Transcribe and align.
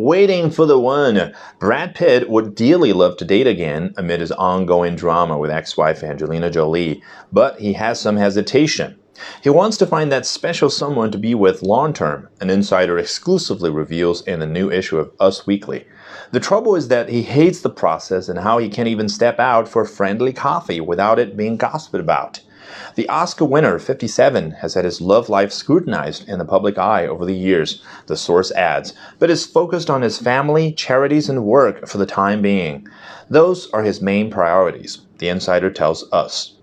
Waiting 0.00 0.50
for 0.50 0.64
the 0.64 0.78
one. 0.78 1.34
Brad 1.58 1.94
Pitt 1.94 2.30
would 2.30 2.54
dearly 2.54 2.94
love 2.94 3.18
to 3.18 3.24
date 3.26 3.46
again 3.46 3.92
amid 3.98 4.20
his 4.20 4.32
ongoing 4.32 4.96
drama 4.96 5.36
with 5.36 5.50
ex 5.50 5.76
wife 5.76 6.02
Angelina 6.02 6.48
Jolie, 6.48 7.02
but 7.30 7.60
he 7.60 7.74
has 7.74 8.00
some 8.00 8.16
hesitation. 8.16 8.98
He 9.42 9.50
wants 9.50 9.76
to 9.76 9.86
find 9.86 10.10
that 10.10 10.24
special 10.24 10.70
someone 10.70 11.10
to 11.10 11.18
be 11.18 11.34
with 11.34 11.62
long 11.62 11.92
term, 11.92 12.28
an 12.40 12.48
insider 12.48 12.98
exclusively 12.98 13.68
reveals 13.68 14.22
in 14.22 14.40
the 14.40 14.46
new 14.46 14.70
issue 14.70 14.96
of 14.96 15.12
Us 15.20 15.46
Weekly. 15.46 15.86
The 16.32 16.40
trouble 16.40 16.76
is 16.76 16.88
that 16.88 17.10
he 17.10 17.20
hates 17.20 17.60
the 17.60 17.68
process 17.68 18.30
and 18.30 18.38
how 18.38 18.56
he 18.56 18.70
can't 18.70 18.88
even 18.88 19.10
step 19.10 19.38
out 19.38 19.68
for 19.68 19.84
friendly 19.84 20.32
coffee 20.32 20.80
without 20.80 21.18
it 21.18 21.36
being 21.36 21.58
gossiped 21.58 21.94
about. 21.94 22.40
The 22.94 23.08
Oscar 23.08 23.44
winner, 23.44 23.78
57, 23.78 24.50
has 24.52 24.74
had 24.74 24.84
his 24.84 25.00
love 25.00 25.28
life 25.28 25.52
scrutinized 25.52 26.28
in 26.28 26.38
the 26.38 26.44
public 26.44 26.76
eye 26.76 27.06
over 27.06 27.24
the 27.24 27.34
years, 27.34 27.82
the 28.06 28.16
source 28.16 28.50
adds, 28.52 28.92
but 29.18 29.30
is 29.30 29.46
focused 29.46 29.88
on 29.88 30.02
his 30.02 30.18
family, 30.18 30.72
charities, 30.72 31.28
and 31.28 31.44
work 31.44 31.88
for 31.88 31.98
the 31.98 32.06
time 32.06 32.42
being. 32.42 32.86
Those 33.28 33.70
are 33.72 33.82
his 33.82 34.02
main 34.02 34.30
priorities, 34.30 34.98
the 35.18 35.28
insider 35.28 35.70
tells 35.70 36.04
us. 36.12 36.56